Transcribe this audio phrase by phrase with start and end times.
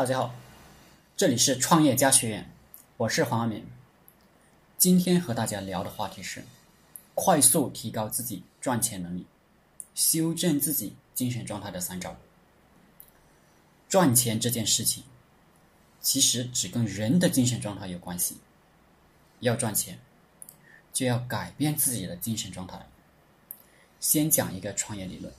[0.00, 0.34] 大家好，
[1.14, 2.50] 这里是创业家学院，
[2.96, 3.66] 我是黄阿明。
[4.78, 6.42] 今天和大家聊的话题是：
[7.14, 9.26] 快速提高自己赚钱能力，
[9.94, 12.16] 修正自己精神状态的三招。
[13.90, 15.04] 赚钱这件事情，
[16.00, 18.38] 其实只跟人的精神状态有关系。
[19.40, 19.98] 要赚钱，
[20.94, 22.86] 就要改变自己的精神状态。
[24.00, 25.30] 先讲一个创业理论。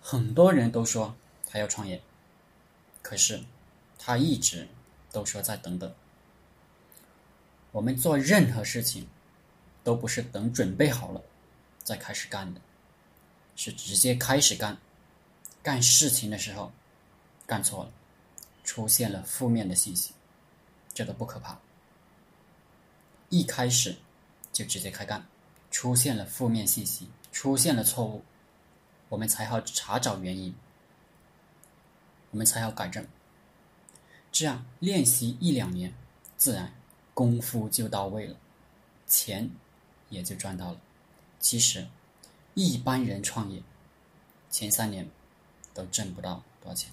[0.00, 1.16] 很多人都说
[1.48, 2.00] 他要创业，
[3.02, 3.42] 可是
[3.98, 4.68] 他一直
[5.10, 5.94] 都说再等等。
[7.72, 9.06] 我们做任何事情，
[9.84, 11.22] 都不是等准备好了
[11.84, 12.60] 再开始干的，
[13.56, 14.76] 是直接开始干。
[15.62, 16.72] 干事情的时候
[17.46, 17.92] 干错了，
[18.64, 20.14] 出现了负面的信息，
[20.94, 21.58] 这都不可怕。
[23.28, 23.94] 一开始
[24.52, 25.24] 就直接开干，
[25.70, 28.24] 出现了负面信息，出现了错误。
[29.10, 30.54] 我们才好查找原因，
[32.30, 33.06] 我们才要改正。
[34.32, 35.92] 这样练习一两年，
[36.36, 36.72] 自然
[37.12, 38.36] 功夫就到位了，
[39.06, 39.50] 钱
[40.08, 40.80] 也就赚到了。
[41.40, 41.86] 其实，
[42.54, 43.62] 一般人创业
[44.48, 45.08] 前三年
[45.74, 46.90] 都挣不到多少钱，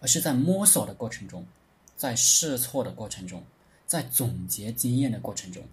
[0.00, 1.46] 而是在摸索的过程中，
[1.96, 3.42] 在试错的过程中，
[3.86, 5.66] 在总结经验的过程中，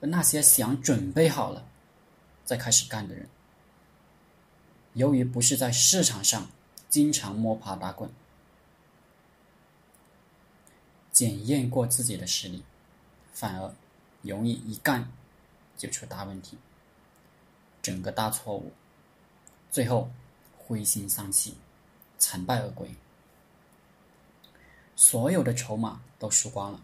[0.00, 1.66] 而那些想准备好了
[2.44, 3.28] 再开始干的人。
[4.94, 6.50] 由于不是在市场上
[6.88, 8.10] 经常摸爬打滚，
[11.12, 12.64] 检验过自己的实力，
[13.32, 13.74] 反而
[14.22, 15.10] 容易一干
[15.76, 16.58] 就出大问题，
[17.82, 18.72] 整个大错误，
[19.70, 20.10] 最后
[20.56, 21.56] 灰心丧气，
[22.18, 22.94] 惨败而归，
[24.96, 26.80] 所有的筹码都输光了，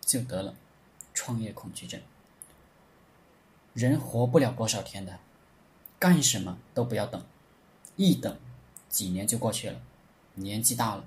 [0.00, 0.54] 就得了
[1.12, 2.00] 创业恐惧症。
[3.74, 5.18] 人活不了多少天的。
[5.98, 7.24] 干什么都不要等，
[7.96, 8.38] 一等，
[8.88, 9.80] 几年就过去了，
[10.34, 11.04] 年纪大了，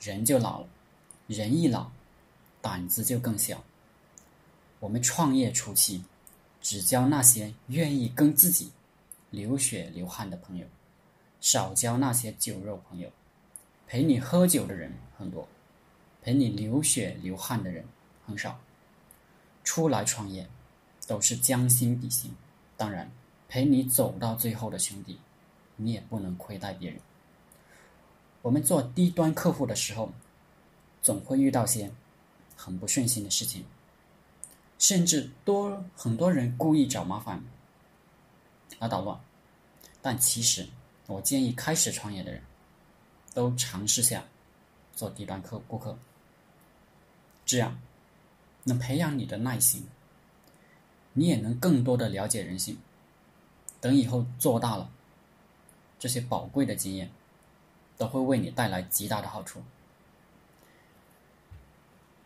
[0.00, 0.68] 人就老了，
[1.26, 1.90] 人一老，
[2.60, 3.62] 胆子就更小。
[4.80, 6.04] 我们创业初期，
[6.60, 8.72] 只交那些愿意跟自己
[9.30, 10.66] 流血流汗的朋友，
[11.40, 13.10] 少交那些酒肉朋友。
[13.86, 15.46] 陪你喝酒的人很多，
[16.22, 17.84] 陪你流血流汗的人
[18.26, 18.58] 很少。
[19.62, 20.46] 出来创业，
[21.06, 22.34] 都是将心比心，
[22.76, 23.10] 当然。
[23.46, 25.16] 陪你走到最后的兄弟，
[25.76, 27.00] 你也不能亏待别人。
[28.42, 30.12] 我们做低端客户的时候，
[31.02, 31.90] 总会遇到些
[32.56, 33.64] 很不顺心的事情，
[34.78, 37.42] 甚至多很多人故意找麻烦
[38.78, 39.18] 来捣乱。
[40.02, 40.68] 但其实，
[41.06, 42.42] 我建议开始创业的人
[43.32, 44.24] 都尝试下
[44.94, 45.98] 做低端客顾客，
[47.46, 47.80] 这样
[48.64, 49.86] 能培养你的耐心，
[51.14, 52.76] 你也能更多的了解人性。
[53.80, 54.90] 等以后做大了，
[56.04, 57.10] 这些宝贵的经验
[57.96, 59.62] 都会为你带来极大的好处。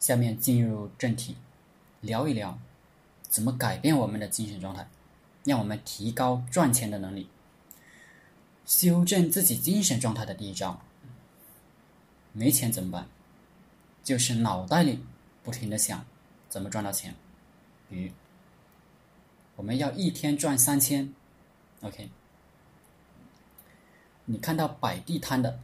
[0.00, 1.37] 下面进入正题，
[2.00, 2.59] 聊一聊
[3.22, 4.89] 怎么改变我们的精神状态，
[5.44, 7.28] 让我们提高赚钱的能力。
[8.66, 10.81] 修正自己精神状态的第一招，
[12.33, 13.06] 没钱怎么办？
[14.03, 15.05] 就是脑袋里
[15.45, 16.05] 不停的想
[16.49, 17.15] 怎么赚到钱。
[17.89, 18.10] 比如，
[19.55, 21.15] 我们要一天赚三千。
[21.83, 22.10] OK，
[24.31, 25.59] 你看到摆地摊的，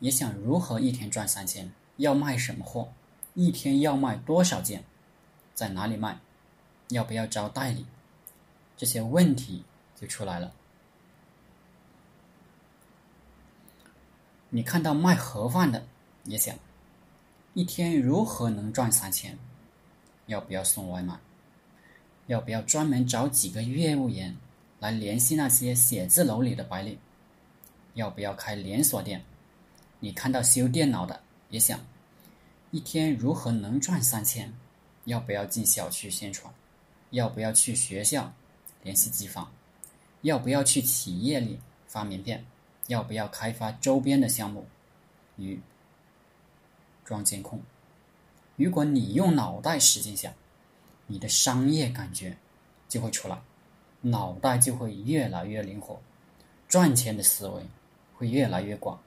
[0.00, 1.70] 也想如何一天赚三千？
[1.98, 2.92] 要卖什么货？
[3.34, 4.82] 一天要卖多少件？
[5.54, 6.18] 在哪里卖？
[6.88, 7.86] 要不要招代理？
[8.76, 9.62] 这些问题
[9.94, 10.52] 就出来了。
[14.50, 15.86] 你看到卖盒饭的，
[16.24, 16.56] 也想
[17.54, 19.38] 一天如何能赚三千？
[20.26, 21.16] 要不要送外卖？
[22.26, 24.36] 要不要专门找几个业务员？
[24.80, 26.98] 来联系那些写字楼里的白领，
[27.94, 29.24] 要不要开连锁店？
[30.00, 31.80] 你看到修电脑的也想，
[32.70, 34.52] 一天如何能赚三千？
[35.04, 36.52] 要不要进小区宣传？
[37.10, 38.32] 要不要去学校
[38.82, 39.52] 联系机房？
[40.22, 42.44] 要不要去企业里发名片？
[42.88, 44.66] 要不要开发周边的项目？
[45.36, 45.60] 与
[47.04, 47.62] 装监控？
[48.56, 50.32] 如果你用脑袋使劲想，
[51.06, 52.36] 你的商业感觉
[52.88, 53.40] 就会出来。
[54.00, 56.00] 脑袋就会越来越灵活，
[56.68, 57.62] 赚钱的思维
[58.18, 59.00] 会越来越广，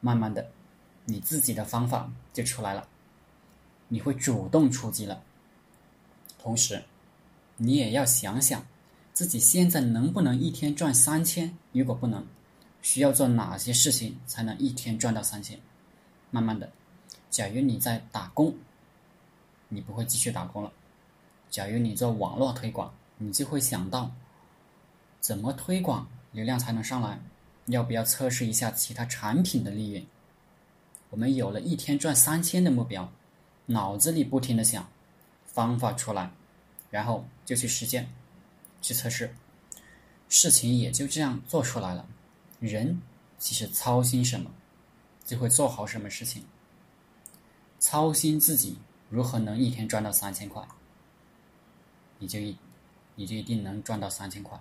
[0.00, 0.46] 慢慢的，
[1.06, 2.86] 你自己的方法就出来了，
[3.88, 5.22] 你会主动出击了。
[6.38, 6.84] 同时，
[7.56, 8.64] 你也要想想
[9.14, 12.26] 自己现在能不能一天赚三千，如果不能，
[12.82, 15.58] 需要做哪些事情才能一天赚到三千？
[16.30, 16.70] 慢慢的，
[17.30, 18.54] 假如你在打工，
[19.70, 20.70] 你不会继续打工了；
[21.50, 24.12] 假如你做网络推广，你就会想到。
[25.20, 27.16] 怎么推广流量才能上来？
[27.66, 30.06] 要不要测试一下其他产品的利润？
[31.10, 33.12] 我们有了一天赚三千的目标，
[33.66, 34.88] 脑子里不停的想
[35.46, 36.30] 方法出来，
[36.90, 38.10] 然后就去实践，
[38.80, 39.34] 去测试，
[40.28, 42.06] 事情也就这样做出来了。
[42.58, 43.00] 人
[43.38, 44.50] 其实操心什么，
[45.24, 46.44] 就会做好什么事情。
[47.78, 48.78] 操心自己
[49.10, 50.66] 如何能一天赚到三千块，
[52.18, 52.56] 你就一
[53.14, 54.58] 你就一定能赚到三千块。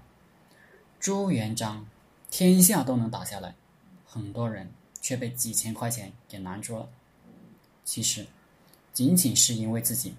[0.99, 1.87] 朱元璋
[2.31, 3.53] 天下都能打下来，
[4.05, 6.87] 很多人却被几千块钱给难住了。
[7.83, 8.25] 其实，
[8.93, 10.15] 仅仅是因为自己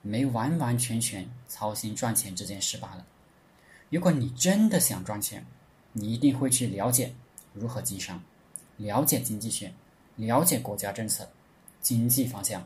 [0.00, 3.04] 没完完全全操心赚钱这件事罢了。
[3.90, 5.44] 如果你真的想赚钱，
[5.92, 7.12] 你一定会去了解
[7.52, 8.22] 如何经商，
[8.76, 9.74] 了解经济学，
[10.14, 11.28] 了解国家政策、
[11.80, 12.64] 经济方向，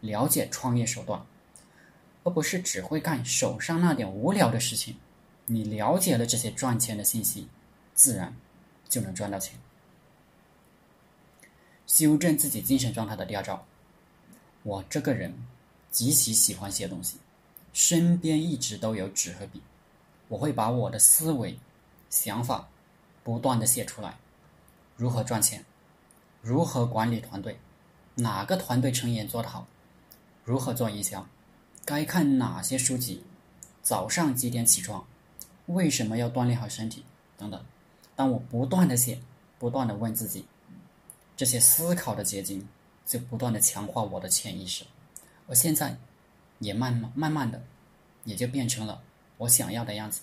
[0.00, 1.24] 了解创业手段，
[2.24, 4.96] 而不是只会干手上那点无聊的事情。
[5.46, 7.46] 你了解了这些赚钱的信息，
[7.94, 8.34] 自然
[8.88, 9.58] 就能赚到钱。
[11.86, 13.66] 修正自己精神状态的第二招，
[14.62, 15.34] 我这个人
[15.90, 17.18] 极其喜欢写东西，
[17.72, 19.62] 身边一直都有纸和笔，
[20.28, 21.58] 我会把我的思维、
[22.08, 22.68] 想法
[23.22, 24.16] 不断的写出来。
[24.96, 25.64] 如何赚钱？
[26.40, 27.58] 如何管理团队？
[28.14, 29.66] 哪个团队成员做得好？
[30.44, 31.26] 如何做营销？
[31.84, 33.24] 该看哪些书籍？
[33.82, 35.06] 早上几点起床？
[35.66, 37.04] 为什么要锻炼好身体？
[37.36, 37.62] 等等。
[38.22, 39.20] 当我不断的写，
[39.58, 40.46] 不断的问自己，
[41.36, 42.64] 这些思考的结晶
[43.04, 44.84] 就不断的强化我的潜意识，
[45.48, 45.98] 而现在
[46.60, 47.60] 也慢慢慢慢的
[48.22, 49.02] 也就变成了
[49.38, 50.20] 我想要的样子。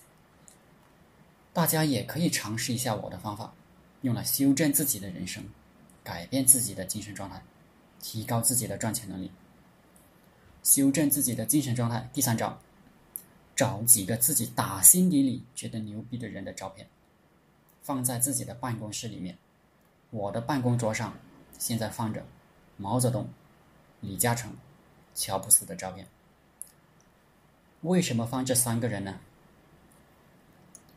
[1.52, 3.54] 大家也可以尝试一下我的方法，
[4.00, 5.44] 用来修正自己的人生，
[6.02, 7.44] 改变自己的精神状态，
[8.00, 9.30] 提高自己的赚钱能力。
[10.64, 12.58] 修正自己的精神状态，第三招。
[13.58, 16.88] 找几个自己打心底里觉得牛逼的人的照片，
[17.90, 19.36] 放在自己的办公室里面。
[20.12, 21.18] 我的办公桌上
[21.58, 22.24] 现在放着
[22.78, 23.28] 毛泽东、
[24.00, 24.56] 李嘉诚、
[25.16, 26.06] 乔布斯的照片。
[27.82, 29.20] 为什么放这三个人呢？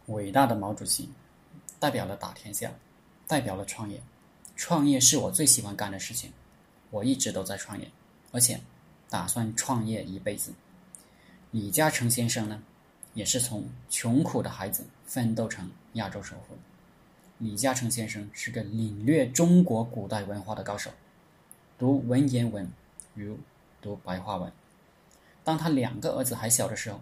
[0.08, 1.08] 伟大的毛主席
[1.80, 2.70] 代表了打天下，
[3.26, 4.02] 代表了创业。
[4.54, 6.30] 创业是我最喜欢干的事情，
[6.90, 7.90] 我一直都在创业，
[8.32, 8.60] 而且
[9.08, 10.52] 打算创业一辈子。
[11.52, 12.62] 李嘉诚先生呢，
[13.14, 16.54] 也是从穷苦的孩子奋斗成亚洲首富。
[17.42, 20.92] 李嘉诚先生是个领略中国古代文化的高手，
[21.76, 22.70] 读文言文
[23.14, 23.36] 如
[23.80, 24.52] 读白话文。
[25.42, 27.00] 当他两个儿子还小的时候，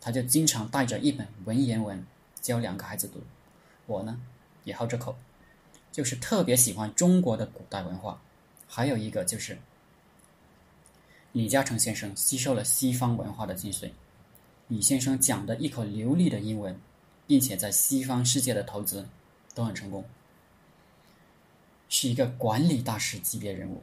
[0.00, 2.04] 他就经常带着一本文言文
[2.40, 3.22] 教两个孩子读。
[3.86, 4.20] 我呢，
[4.64, 5.14] 也好这口，
[5.92, 8.20] 就是特别喜欢中国的古代文化。
[8.66, 9.56] 还有一个就是。
[11.30, 13.92] 李嘉诚先生吸收了西方文化的精髓，
[14.66, 16.76] 李先生讲的一口流利的英文，
[17.28, 19.06] 并且在西方世界的投资
[19.58, 20.04] 都很成功，
[21.88, 23.82] 是一个管理大师级别人物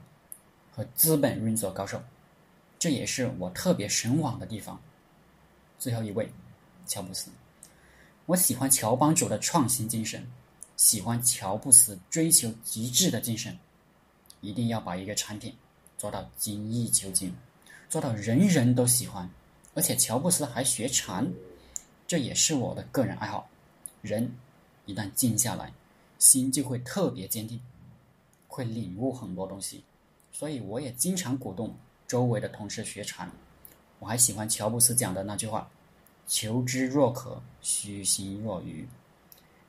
[0.73, 2.01] 和资本运作高手，
[2.79, 4.81] 这也是我特别神往的地方。
[5.77, 6.31] 最后一位，
[6.87, 7.29] 乔布斯，
[8.25, 10.25] 我喜欢乔帮主的创新精神，
[10.77, 13.59] 喜欢乔布斯追求极致的精神，
[14.39, 15.53] 一定要把一个产品。
[15.97, 17.35] 做到精益求精，
[17.89, 19.29] 做到人人都喜欢，
[19.73, 21.29] 而且乔布斯还学禅，
[22.07, 23.49] 这也是我的个人爱好。
[24.01, 24.31] 人
[24.85, 25.73] 一旦静下来，
[26.19, 27.59] 心就会特别坚定，
[28.47, 29.83] 会领悟很多东西。
[30.31, 31.75] 所以我也经常鼓动
[32.07, 33.31] 周围的同事学禅。
[33.99, 35.69] 我还喜欢乔布斯讲的那句话
[36.27, 38.87] ：“求知若渴，虚心若愚。”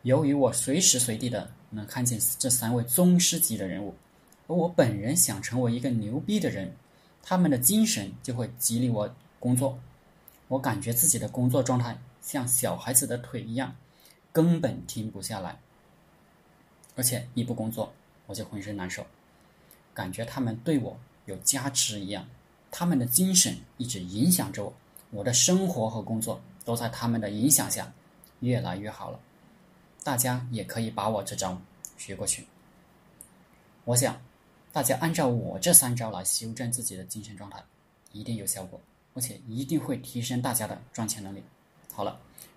[0.02, 3.94] 由于我随时随地的能看见这三位宗师级的人物。
[4.48, 6.72] 而我本人想成为一个牛逼的人，
[7.22, 9.78] 他们的精神就会激励我工作。
[10.46, 13.74] 我感觉自己的工作状态像小孩子的腿一样，
[14.36, 15.58] 根本停不下来。
[16.94, 17.90] 而且一不工作，
[18.26, 19.06] 我就浑身难受，
[19.94, 22.28] 感觉他们对我有加持一样。
[22.70, 24.74] 他们的精神一直影响着我，
[25.10, 27.90] 我的生活和工作都在他们的影响下
[28.40, 29.18] 越来越好了。
[30.04, 31.58] 大家也可以把我这招
[31.96, 32.46] 学过去。
[33.84, 34.20] 我想。
[34.72, 37.64] 大家按照我这三招来修正自己的精神状态，
[38.12, 38.78] 一定有效果，
[39.14, 41.42] 而且一定会提升大家的赚钱能力。
[41.94, 42.20] 好了，